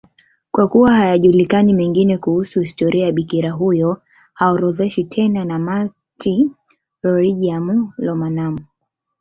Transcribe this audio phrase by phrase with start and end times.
[0.51, 4.01] Kwa kuwa hayajulikani mengine kuhusu historia ya bikira huyo,
[4.33, 8.57] haorodheshwi tena na Martyrologium Romanum.